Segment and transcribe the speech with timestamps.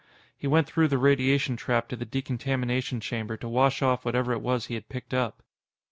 [0.35, 4.41] He went through the radiation trap to the decontamination chamber to wash off whatever it
[4.41, 5.43] was he had picked up.